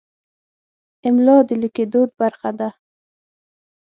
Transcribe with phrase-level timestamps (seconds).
[1.07, 2.69] املا د لیکدود برخه ده.